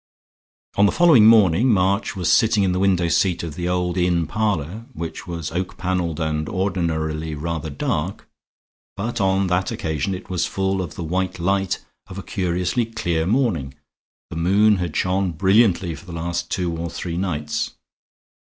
On 0.77 0.87
the 0.87 0.91
following 0.91 1.27
morning, 1.27 1.71
March 1.71 2.15
was 2.15 2.31
sitting 2.31 2.63
in 2.63 2.71
the 2.71 2.79
window 2.79 3.07
seat 3.07 3.43
of 3.43 3.53
the 3.53 3.69
old 3.69 3.97
inn 3.99 4.25
parlor, 4.25 4.87
which 4.93 5.27
was 5.27 5.51
oak 5.51 5.77
paneled 5.77 6.19
and 6.19 6.49
ordinarily 6.49 7.35
rather 7.35 7.69
dark; 7.69 8.27
but 8.97 9.21
on 9.21 9.45
that 9.45 9.69
occasion 9.69 10.15
it 10.15 10.27
was 10.27 10.47
full 10.47 10.81
of 10.81 10.95
the 10.95 11.03
white 11.03 11.37
light 11.37 11.85
of 12.07 12.17
a 12.17 12.23
curiously 12.23 12.87
clear 12.87 13.27
morning 13.27 13.75
the 14.31 14.35
moon 14.35 14.77
had 14.77 14.95
shone 14.95 15.33
brilliantly 15.33 15.93
for 15.93 16.07
the 16.07 16.13
last 16.13 16.49
two 16.49 16.75
or 16.75 16.89
three 16.89 17.15
nights. 17.15 17.75